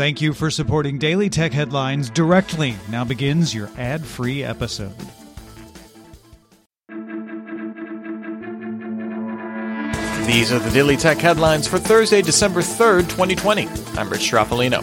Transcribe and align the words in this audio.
Thank 0.00 0.22
you 0.22 0.32
for 0.32 0.50
supporting 0.50 0.96
Daily 0.96 1.28
Tech 1.28 1.52
Headlines 1.52 2.08
directly. 2.08 2.74
Now 2.88 3.04
begins 3.04 3.54
your 3.54 3.68
ad 3.76 4.02
free 4.02 4.42
episode. 4.42 4.96
These 10.26 10.52
are 10.52 10.58
the 10.58 10.70
Daily 10.72 10.96
Tech 10.96 11.18
headlines 11.18 11.68
for 11.68 11.78
Thursday, 11.78 12.22
December 12.22 12.62
3rd, 12.62 13.10
2020. 13.10 13.68
I'm 13.98 14.08
Rich 14.08 14.22
Stroffolino. 14.22 14.80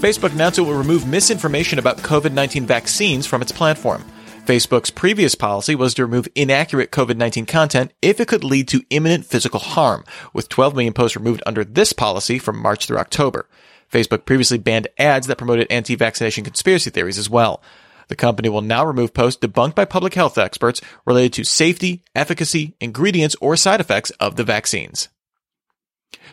Facebook 0.00 0.32
announced 0.32 0.58
it 0.58 0.62
will 0.62 0.74
remove 0.74 1.06
misinformation 1.06 1.78
about 1.78 1.98
COVID 1.98 2.32
19 2.32 2.66
vaccines 2.66 3.28
from 3.28 3.40
its 3.40 3.52
platform. 3.52 4.04
Facebook's 4.44 4.90
previous 4.90 5.36
policy 5.36 5.76
was 5.76 5.94
to 5.94 6.04
remove 6.04 6.26
inaccurate 6.34 6.90
COVID-19 6.90 7.46
content 7.46 7.92
if 8.02 8.18
it 8.18 8.26
could 8.26 8.42
lead 8.42 8.66
to 8.66 8.82
imminent 8.90 9.24
physical 9.24 9.60
harm, 9.60 10.04
with 10.32 10.48
12 10.48 10.74
million 10.74 10.92
posts 10.92 11.16
removed 11.16 11.44
under 11.46 11.62
this 11.62 11.92
policy 11.92 12.40
from 12.40 12.58
March 12.58 12.86
through 12.86 12.98
October. 12.98 13.46
Facebook 13.92 14.24
previously 14.24 14.58
banned 14.58 14.88
ads 14.98 15.26
that 15.26 15.38
promoted 15.38 15.66
anti-vaccination 15.70 16.44
conspiracy 16.44 16.90
theories 16.90 17.18
as 17.18 17.30
well. 17.30 17.62
The 18.08 18.16
company 18.16 18.48
will 18.48 18.62
now 18.62 18.84
remove 18.84 19.14
posts 19.14 19.46
debunked 19.46 19.74
by 19.74 19.84
public 19.84 20.14
health 20.14 20.38
experts 20.38 20.80
related 21.06 21.34
to 21.34 21.44
safety, 21.44 22.02
efficacy, 22.14 22.74
ingredients, 22.80 23.36
or 23.40 23.54
side 23.54 23.80
effects 23.80 24.10
of 24.12 24.36
the 24.36 24.44
vaccines. 24.44 25.08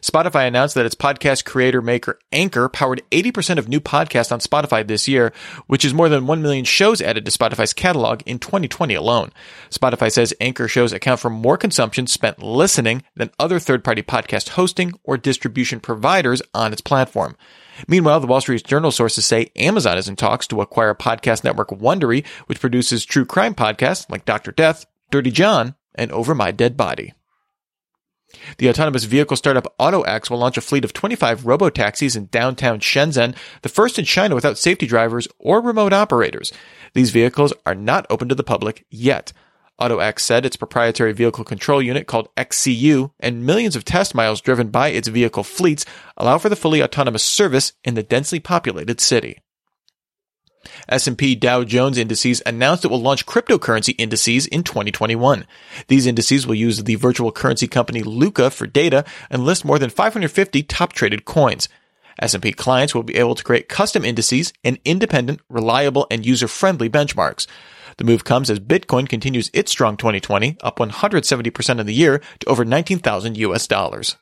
Spotify 0.02 0.48
announced 0.48 0.76
that 0.76 0.86
its 0.86 0.96
podcast 0.96 1.46
creator 1.46 1.82
maker 1.82 2.20
Anchor 2.32 2.70
powered 2.70 3.02
80% 3.12 3.58
of 3.58 3.68
new 3.68 3.80
podcasts 3.80 4.32
on 4.32 4.40
Spotify 4.40 4.88
this 4.88 5.08
year, 5.08 5.34
which 5.68 5.84
is 5.84 5.94
more 5.94 6.10
than 6.10 6.28
1 6.28 6.42
million 6.42 6.66
shows 6.66 7.02
added 7.02 7.26
to 7.26 7.32
Spotify's 7.32 7.74
catalog 7.74 8.22
in 8.26 8.40
2020 8.40 8.94
alone. 8.94 9.32
Spotify 9.70 10.12
says 10.12 10.34
Anchor 10.40 10.68
shows 10.68 10.94
account 10.94 11.20
for 11.20 11.30
more 11.30 11.58
consumption 11.58 12.08
spent 12.08 12.42
listening 12.42 13.04
than 13.16 13.32
other 13.40 13.60
third-party 13.60 14.04
podcast 14.04 14.50
hosting 14.50 14.94
or 15.04 15.18
distribution 15.18 15.80
providers 15.80 16.42
on 16.54 16.72
its 16.72 16.82
platform. 16.82 17.36
Meanwhile, 17.88 18.20
the 18.20 18.28
Wall 18.28 18.42
Street 18.42 18.66
Journal 18.66 18.92
sources 18.92 19.26
say 19.26 19.52
Amazon 19.56 19.98
is 19.98 20.08
in 20.08 20.16
talks 20.16 20.48
to 20.48 20.62
acquire 20.62 20.94
podcast 20.94 21.44
network 21.44 21.70
Wondery, 21.70 22.26
which 22.48 22.60
produces 22.60 23.06
true 23.06 23.26
crime 23.26 23.56
podcasts 23.56 24.10
like 24.10 24.26
Dr. 24.26 24.52
Death, 24.52 24.86
Dirty 25.12 25.32
John, 25.32 25.76
and 25.96 26.12
Over 26.12 26.36
My 26.36 26.52
Dead 26.52 26.76
Body. 26.76 27.14
The 28.58 28.70
autonomous 28.70 29.06
vehicle 29.06 29.38
startup 29.38 29.76
AutoX 29.80 30.30
will 30.30 30.38
launch 30.38 30.58
a 30.58 30.62
fleet 30.62 30.86
of 30.86 30.94
25 30.94 31.46
robo-taxis 31.46 32.16
in 32.16 32.28
downtown 32.28 32.80
Shenzhen, 32.80 33.36
the 33.62 33.70
first 33.70 33.98
in 33.98 34.06
China 34.06 34.36
without 34.36 34.58
safety 34.58 34.86
drivers 34.86 35.28
or 35.40 35.62
remote 35.62 35.94
operators. 35.94 36.52
These 36.94 37.12
vehicles 37.12 37.54
are 37.66 37.76
not 37.76 38.06
open 38.10 38.30
to 38.30 38.36
the 38.36 38.44
public 38.44 38.86
yet. 38.90 39.34
AutoX 39.80 40.20
said 40.20 40.46
its 40.46 40.58
proprietary 40.58 41.14
vehicle 41.14 41.46
control 41.46 41.82
unit 41.82 42.06
called 42.06 42.34
XCU 42.36 43.12
and 43.20 43.46
millions 43.46 43.76
of 43.76 43.86
test 43.86 44.14
miles 44.14 44.42
driven 44.42 44.70
by 44.70 44.90
its 44.90 45.08
vehicle 45.08 45.44
fleets 45.44 45.86
allow 46.18 46.38
for 46.38 46.50
the 46.50 46.56
fully 46.56 46.84
autonomous 46.84 47.24
service 47.24 47.74
in 47.84 47.94
the 47.94 48.04
densely 48.04 48.40
populated 48.40 49.00
city. 49.00 49.40
S&P 50.88 51.36
Dow 51.36 51.64
Jones 51.64 51.98
indices 51.98 52.42
announced 52.46 52.86
it 52.86 52.90
will 52.90 53.02
launch 53.02 53.26
cryptocurrency 53.26 53.96
indices 53.98 54.46
in 54.48 54.64
2021. 54.64 55.46
These 55.88 56.06
indices 56.06 56.46
will 56.46 56.56
use 56.56 56.84
the 56.84 56.96
virtual 56.96 57.32
currency 57.32 57.68
company 57.68 58.02
Lukka 58.02 58.52
for 58.52 58.68
data 58.68 59.06
and 59.30 59.46
list 59.46 59.66
more 59.66 59.80
than 59.80 59.90
550 59.90 60.64
top 60.64 60.94
traded 60.94 61.26
coins. 61.26 61.70
S&P 62.22 62.52
clients 62.52 62.94
will 62.94 63.04
be 63.04 63.16
able 63.16 63.36
to 63.36 63.44
create 63.44 63.70
custom 63.70 64.04
indices 64.04 64.52
and 64.64 64.78
independent, 64.84 65.40
reliable, 65.50 66.06
and 66.12 66.26
user-friendly 66.26 66.90
benchmarks. 66.90 67.48
The 67.98 68.04
move 68.04 68.24
comes 68.24 68.50
as 68.50 68.60
Bitcoin 68.60 69.08
continues 69.08 69.50
its 69.54 69.72
strong 69.72 69.98
2020, 69.98 70.58
up 70.62 70.78
170% 70.78 71.80
in 71.80 71.86
the 71.86 71.94
year 71.94 72.22
to 72.40 72.50
over 72.50 72.66
19,000 72.66 73.38
US 73.38 73.68
dollars. 73.68 74.18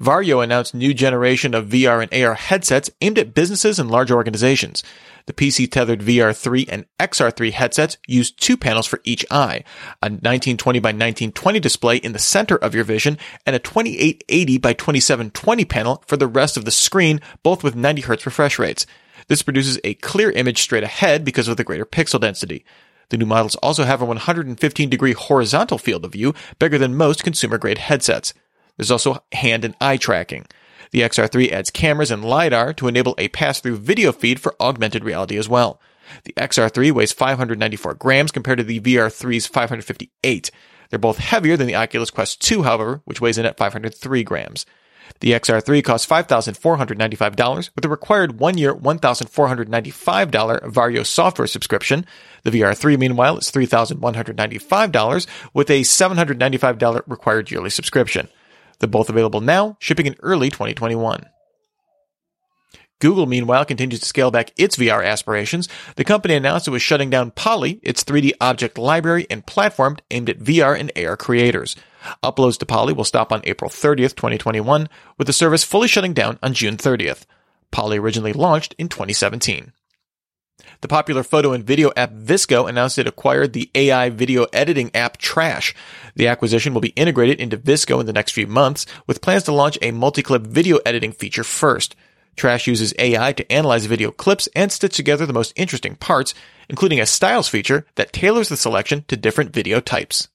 Varjo 0.00 0.42
announced 0.42 0.74
new 0.74 0.94
generation 0.94 1.54
of 1.54 1.68
VR 1.68 2.02
and 2.02 2.24
AR 2.24 2.34
headsets 2.34 2.88
aimed 3.02 3.18
at 3.18 3.34
businesses 3.34 3.78
and 3.78 3.90
large 3.90 4.10
organizations. 4.10 4.82
The 5.26 5.34
PC 5.34 5.70
tethered 5.70 6.00
VR3 6.00 6.66
and 6.70 6.86
XR3 6.98 7.52
headsets 7.52 7.98
use 8.08 8.30
two 8.30 8.56
panels 8.56 8.86
for 8.86 9.02
each 9.04 9.26
eye, 9.30 9.62
a 10.00 10.06
1920 10.06 10.78
by 10.78 10.88
1920 10.88 11.60
display 11.60 11.96
in 11.96 12.12
the 12.12 12.18
center 12.18 12.56
of 12.56 12.74
your 12.74 12.84
vision 12.84 13.18
and 13.44 13.54
a 13.54 13.58
2880 13.58 14.56
by 14.56 14.72
2720 14.72 15.64
panel 15.66 16.02
for 16.06 16.16
the 16.16 16.26
rest 16.26 16.56
of 16.56 16.64
the 16.64 16.70
screen, 16.70 17.20
both 17.42 17.62
with 17.62 17.76
90 17.76 18.00
Hz 18.02 18.24
refresh 18.24 18.58
rates. 18.58 18.86
This 19.28 19.42
produces 19.42 19.78
a 19.84 19.94
clear 19.94 20.30
image 20.30 20.62
straight 20.62 20.82
ahead 20.82 21.26
because 21.26 21.46
of 21.46 21.58
the 21.58 21.64
greater 21.64 21.84
pixel 21.84 22.20
density. 22.20 22.64
The 23.10 23.18
new 23.18 23.26
models 23.26 23.56
also 23.56 23.84
have 23.84 24.00
a 24.00 24.06
115 24.06 24.88
degree 24.88 25.12
horizontal 25.12 25.76
field 25.76 26.06
of 26.06 26.12
view, 26.12 26.34
bigger 26.58 26.78
than 26.78 26.94
most 26.96 27.22
consumer 27.22 27.58
grade 27.58 27.78
headsets. 27.78 28.32
There's 28.80 28.90
also 28.90 29.22
hand 29.32 29.66
and 29.66 29.76
eye 29.78 29.98
tracking. 29.98 30.46
The 30.90 31.02
XR3 31.02 31.52
adds 31.52 31.70
cameras 31.70 32.10
and 32.10 32.24
LiDAR 32.24 32.72
to 32.72 32.88
enable 32.88 33.14
a 33.18 33.28
pass-through 33.28 33.76
video 33.76 34.10
feed 34.10 34.40
for 34.40 34.56
augmented 34.58 35.04
reality 35.04 35.36
as 35.36 35.50
well. 35.50 35.78
The 36.24 36.32
XR3 36.32 36.90
weighs 36.90 37.12
594 37.12 37.92
grams 37.96 38.32
compared 38.32 38.56
to 38.56 38.64
the 38.64 38.80
VR3's 38.80 39.46
558. 39.46 40.50
They're 40.88 40.98
both 40.98 41.18
heavier 41.18 41.58
than 41.58 41.66
the 41.66 41.74
Oculus 41.74 42.08
Quest 42.08 42.40
2, 42.40 42.62
however, 42.62 43.02
which 43.04 43.20
weighs 43.20 43.36
in 43.36 43.44
at 43.44 43.58
503 43.58 44.24
grams. 44.24 44.64
The 45.20 45.32
XR3 45.32 45.84
costs 45.84 46.06
$5,495 46.06 47.70
with 47.76 47.84
a 47.84 47.88
required 47.90 48.40
one-year 48.40 48.74
$1,495 48.74 50.30
Varjo 50.72 51.04
software 51.04 51.46
subscription. 51.46 52.06
The 52.44 52.50
VR3, 52.50 52.98
meanwhile, 52.98 53.36
is 53.36 53.50
$3,195 53.50 55.26
with 55.52 55.68
a 55.68 55.82
$795 55.82 57.02
required 57.06 57.50
yearly 57.50 57.68
subscription. 57.68 58.30
They're 58.80 58.88
both 58.88 59.08
available 59.08 59.40
now, 59.40 59.76
shipping 59.78 60.06
in 60.06 60.16
early 60.20 60.50
2021. 60.50 61.26
Google, 63.00 63.26
meanwhile, 63.26 63.64
continues 63.64 64.00
to 64.00 64.06
scale 64.06 64.30
back 64.30 64.52
its 64.58 64.76
VR 64.76 65.04
aspirations. 65.04 65.68
The 65.96 66.04
company 66.04 66.34
announced 66.34 66.68
it 66.68 66.70
was 66.70 66.82
shutting 66.82 67.08
down 67.08 67.30
Poly, 67.30 67.80
its 67.82 68.04
3D 68.04 68.32
object 68.40 68.76
library 68.76 69.26
and 69.30 69.46
platform 69.46 69.96
aimed 70.10 70.28
at 70.28 70.38
VR 70.38 70.78
and 70.78 70.92
AR 70.96 71.16
creators. 71.16 71.76
Uploads 72.22 72.58
to 72.58 72.66
Poly 72.66 72.92
will 72.92 73.04
stop 73.04 73.32
on 73.32 73.40
April 73.44 73.70
30th, 73.70 74.16
2021, 74.16 74.88
with 75.16 75.26
the 75.26 75.32
service 75.32 75.64
fully 75.64 75.88
shutting 75.88 76.12
down 76.12 76.38
on 76.42 76.52
June 76.52 76.76
30th. 76.76 77.24
Poly 77.70 77.98
originally 77.98 78.34
launched 78.34 78.74
in 78.78 78.88
2017. 78.88 79.72
The 80.80 80.88
popular 80.88 81.22
photo 81.22 81.52
and 81.52 81.62
video 81.62 81.92
app 81.94 82.10
VSCO 82.12 82.66
announced 82.66 82.96
it 82.96 83.06
acquired 83.06 83.52
the 83.52 83.70
AI 83.74 84.08
video 84.08 84.44
editing 84.44 84.90
app 84.94 85.18
Trash. 85.18 85.74
The 86.14 86.28
acquisition 86.28 86.72
will 86.72 86.80
be 86.80 86.88
integrated 86.90 87.38
into 87.38 87.58
VSCO 87.58 88.00
in 88.00 88.06
the 88.06 88.14
next 88.14 88.32
few 88.32 88.46
months, 88.46 88.86
with 89.06 89.20
plans 89.20 89.42
to 89.42 89.52
launch 89.52 89.76
a 89.82 89.90
multi-clip 89.90 90.46
video 90.46 90.78
editing 90.86 91.12
feature 91.12 91.44
first. 91.44 91.96
Trash 92.34 92.66
uses 92.66 92.94
AI 92.98 93.34
to 93.34 93.52
analyze 93.52 93.84
video 93.84 94.10
clips 94.10 94.48
and 94.54 94.72
stitch 94.72 94.96
together 94.96 95.26
the 95.26 95.34
most 95.34 95.52
interesting 95.54 95.96
parts, 95.96 96.32
including 96.70 96.98
a 96.98 97.04
styles 97.04 97.48
feature 97.48 97.84
that 97.96 98.14
tailors 98.14 98.48
the 98.48 98.56
selection 98.56 99.04
to 99.08 99.18
different 99.18 99.52
video 99.52 99.80
types. 99.80 100.28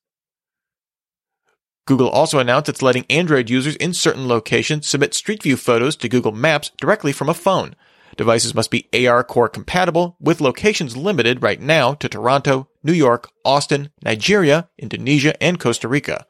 Google 1.87 2.09
also 2.09 2.37
announced 2.37 2.69
it's 2.69 2.83
letting 2.83 3.05
Android 3.09 3.49
users 3.49 3.75
in 3.77 3.93
certain 3.93 4.27
locations 4.27 4.85
submit 4.85 5.15
Street 5.15 5.41
View 5.41 5.57
photos 5.57 5.95
to 5.95 6.09
Google 6.09 6.31
Maps 6.31 6.71
directly 6.79 7.11
from 7.11 7.29
a 7.29 7.33
phone. 7.33 7.75
Devices 8.17 8.55
must 8.55 8.71
be 8.71 8.87
ARCore 8.93 9.51
compatible, 9.51 10.15
with 10.19 10.39
locations 10.39 10.95
limited 10.95 11.43
right 11.43 11.59
now 11.59 11.93
to 11.95 12.07
Toronto, 12.07 12.69
New 12.83 12.93
York, 12.93 13.29
Austin, 13.43 13.89
Nigeria, 14.03 14.69
Indonesia, 14.77 15.41
and 15.43 15.59
Costa 15.59 15.87
Rica. 15.87 16.25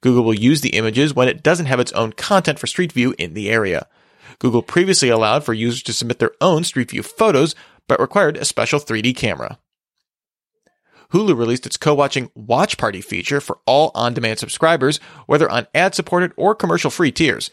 Google 0.00 0.24
will 0.24 0.34
use 0.34 0.60
the 0.60 0.76
images 0.76 1.14
when 1.14 1.28
it 1.28 1.42
doesn't 1.42 1.66
have 1.66 1.80
its 1.80 1.92
own 1.92 2.12
content 2.12 2.58
for 2.58 2.66
Street 2.66 2.92
View 2.92 3.14
in 3.18 3.34
the 3.34 3.50
area. 3.50 3.86
Google 4.38 4.62
previously 4.62 5.08
allowed 5.08 5.44
for 5.44 5.54
users 5.54 5.82
to 5.84 5.92
submit 5.92 6.18
their 6.18 6.32
own 6.40 6.64
Street 6.64 6.90
View 6.90 7.02
photos, 7.02 7.54
but 7.88 8.00
required 8.00 8.36
a 8.36 8.44
special 8.44 8.80
3D 8.80 9.16
camera. 9.16 9.58
Hulu 11.12 11.36
released 11.36 11.66
its 11.66 11.76
co-watching 11.76 12.30
Watch 12.34 12.76
Party 12.76 13.00
feature 13.00 13.40
for 13.40 13.58
all 13.66 13.92
on-demand 13.94 14.38
subscribers, 14.38 14.98
whether 15.26 15.48
on 15.48 15.66
ad-supported 15.74 16.32
or 16.36 16.54
commercial-free 16.54 17.12
tiers. 17.12 17.50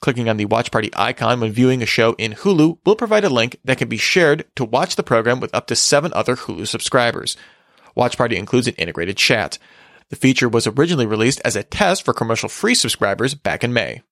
Clicking 0.00 0.28
on 0.28 0.36
the 0.36 0.44
Watch 0.44 0.70
Party 0.70 0.90
icon 0.94 1.40
when 1.40 1.52
viewing 1.52 1.82
a 1.82 1.86
show 1.86 2.14
in 2.14 2.32
Hulu 2.32 2.78
will 2.84 2.96
provide 2.96 3.24
a 3.24 3.30
link 3.30 3.58
that 3.64 3.78
can 3.78 3.88
be 3.88 3.96
shared 3.96 4.44
to 4.56 4.64
watch 4.64 4.96
the 4.96 5.02
program 5.02 5.40
with 5.40 5.54
up 5.54 5.66
to 5.68 5.76
seven 5.76 6.12
other 6.14 6.36
Hulu 6.36 6.66
subscribers. 6.66 7.36
Watch 7.94 8.16
Party 8.16 8.36
includes 8.36 8.66
an 8.66 8.74
integrated 8.74 9.16
chat. 9.16 9.58
The 10.10 10.16
feature 10.16 10.48
was 10.48 10.66
originally 10.66 11.06
released 11.06 11.40
as 11.44 11.56
a 11.56 11.62
test 11.62 12.04
for 12.04 12.12
commercial 12.12 12.48
free 12.48 12.74
subscribers 12.74 13.34
back 13.34 13.64
in 13.64 13.72
May. 13.72 14.02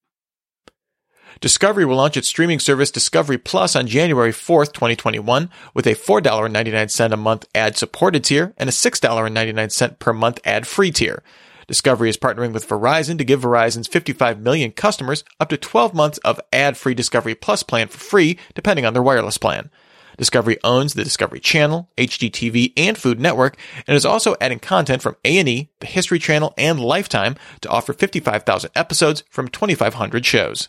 Discovery 1.41 1.85
will 1.85 1.97
launch 1.97 2.17
its 2.17 2.29
streaming 2.29 2.61
service 2.61 2.91
Discovery 2.91 3.39
Plus 3.39 3.75
on 3.75 3.87
January 3.87 4.33
4th, 4.33 4.73
2021, 4.73 5.51
with 5.75 5.87
a 5.87 5.95
$4.99 5.95 7.13
a 7.13 7.17
month 7.17 7.47
ad 7.55 7.77
supported 7.77 8.25
tier 8.25 8.55
and 8.57 8.69
a 8.69 8.73
$6.99 8.73 9.99
per 9.99 10.13
month 10.13 10.41
ad 10.45 10.67
free 10.67 10.91
tier. 10.91 11.23
Discovery 11.67 12.09
is 12.09 12.17
partnering 12.17 12.53
with 12.53 12.69
Verizon 12.69 13.19
to 13.19 13.25
give 13.25 13.43
Verizon's 13.43 13.89
55 13.89 14.41
million 14.41 14.73
customers 14.73 15.25
up 15.39 15.49
to 15.49 15.57
12 15.57 15.95
months 15.95 16.19
of 16.19 16.41
ad-free 16.53 16.95
Discovery 16.95 17.35
Plus 17.35 17.63
plan 17.63 17.89
for 17.89 17.99
free, 17.99 18.39
depending 18.55 18.85
on 18.85 18.93
their 18.93 19.03
wireless 19.03 19.39
plan. 19.39 19.71
Discovery 20.19 20.59
owns 20.63 20.95
the 20.95 21.05
Discovery 21.05 21.41
Channel, 21.41 21.91
HGTV, 21.97 22.73
and 22.77 22.99
Food 22.99 23.19
Network, 23.19 23.57
and 23.87 23.97
is 23.97 24.05
also 24.05 24.37
adding 24.41 24.59
content 24.59 25.03
from 25.03 25.17
A&E, 25.25 25.71
the 25.81 25.87
History 25.87 26.19
Channel, 26.19 26.53
and 26.59 26.81
Lifetime 26.81 27.37
to 27.63 27.69
offer 27.69 27.93
55,000 27.93 28.71
episodes 28.75 29.25
from 29.31 29.49
2,500 29.49 30.27
shows. 30.27 30.69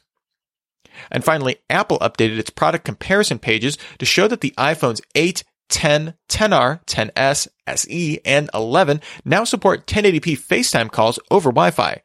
And 1.12 1.24
finally, 1.24 1.58
Apple 1.70 2.00
updated 2.00 2.38
its 2.38 2.50
product 2.50 2.86
comparison 2.86 3.40
pages 3.40 3.78
to 3.98 4.06
show 4.06 4.28
that 4.28 4.42
the 4.42 4.54
iPhones 4.58 5.02
8, 5.16 5.44
10, 5.70 6.16
10R, 6.30 6.86
10S, 6.86 7.48
SE, 7.68 8.20
and 8.26 8.50
11 8.54 9.02
now 9.26 9.44
support 9.44 9.88
1080p 9.88 10.38
FaceTime 10.38 10.92
calls 10.92 11.20
over 11.32 11.50
Wi-Fi. 11.50 12.02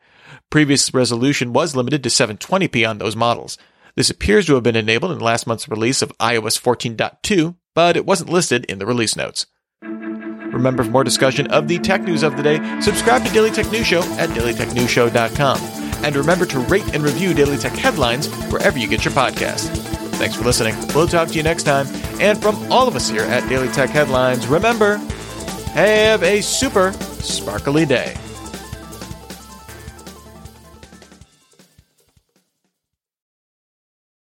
Previous 0.51 0.95
resolution 0.95 1.53
was 1.53 1.77
limited 1.77 2.03
to 2.03 2.09
720p 2.09 2.89
on 2.89 2.99
those 2.99 3.17
models. 3.17 3.59
This 3.97 4.11
appears 4.11 4.47
to 4.47 4.55
have 4.55 4.63
been 4.63 4.77
enabled 4.77 5.13
in 5.13 5.19
last 5.19 5.47
month's 5.47 5.69
release 5.69 6.03
of 6.03 6.17
iOS 6.19 6.61
14.2, 6.61 7.57
but 7.75 7.97
it 7.97 8.07
wasn't 8.07 8.31
listed 8.31 8.65
in 8.67 8.79
the 8.79 8.87
release 8.87 9.17
notes. 9.17 9.47
Remember, 9.83 10.83
for 10.83 10.91
more 10.91 11.05
discussion 11.05 11.47
of 11.49 11.69
the 11.69 11.79
tech 11.79 12.03
news 12.03 12.23
of 12.23 12.37
the 12.37 12.43
day, 12.43 12.81
subscribe 12.81 13.25
to 13.25 13.33
Daily 13.33 13.51
Tech 13.51 13.71
News 13.71 13.87
Show 13.87 14.01
at 14.19 14.31
dailytechnewsshow.com. 14.31 15.59
And 16.05 16.17
remember 16.17 16.47
to 16.47 16.61
rate 16.61 16.95
and 16.95 17.03
review 17.03 17.35
Daily 17.35 17.59
Tech 17.59 17.73
headlines 17.73 18.29
wherever 18.51 18.79
you 18.79 18.89
get 18.89 19.05
your 19.05 19.13
podcasts. 19.15 19.98
Thanks 20.19 20.35
for 20.35 20.45
listening. 20.45 20.75
We'll 20.95 21.07
talk 21.07 21.29
to 21.29 21.35
you 21.35 21.45
next 21.45 21.63
time. 21.63 21.87
And 22.21 22.43
from 22.43 22.57
all 22.73 22.89
of 22.89 22.97
us 22.97 23.09
here 23.09 23.23
at 23.23 23.49
Daily 23.49 23.69
Tech 23.69 23.91
Headlines, 23.91 24.49
remember, 24.49 24.97
have 25.75 26.23
a 26.25 26.41
super 26.41 26.93
sparkly 27.21 27.87
day. 27.87 28.17